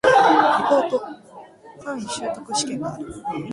[0.03, 0.09] リ
[0.67, 1.05] ポート、
[1.85, 3.05] 単位習得試験がある